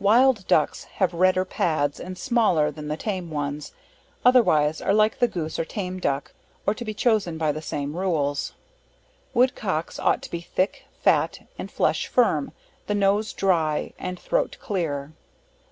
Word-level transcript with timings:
Wild 0.00 0.44
Ducks, 0.48 0.82
have 0.98 1.14
redder 1.14 1.44
pads, 1.44 2.00
and 2.00 2.18
smaller 2.18 2.68
than 2.72 2.88
the 2.88 2.96
tame 2.96 3.30
ones, 3.30 3.70
otherwise 4.24 4.80
are 4.82 4.92
like 4.92 5.20
the 5.20 5.28
goose 5.28 5.56
or 5.56 5.64
tame 5.64 6.00
duck, 6.00 6.32
or 6.66 6.74
to 6.74 6.84
be 6.84 6.92
chosen 6.92 7.38
by 7.38 7.52
the 7.52 7.62
same 7.62 7.94
rules. 7.96 8.54
Wood 9.34 9.54
Cocks, 9.54 10.00
ought 10.00 10.20
to 10.22 10.30
be 10.32 10.40
thick, 10.40 10.86
fat 11.00 11.46
and 11.60 11.70
flesh 11.70 12.08
firm, 12.08 12.50
the 12.88 12.94
nose 12.96 13.32
dry, 13.32 13.92
and 14.00 14.18
throat 14.18 14.56
clear. 14.60 15.12